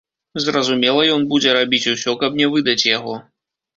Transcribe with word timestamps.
Зразумела, 0.45 1.03
ён 1.15 1.27
будзе 1.33 1.53
рабіць 1.57 1.89
усё, 1.93 2.17
каб 2.25 2.41
не 2.43 2.47
выдаць 2.55 2.87
яго. 2.97 3.13